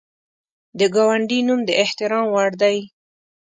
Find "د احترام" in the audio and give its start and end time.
1.65-2.25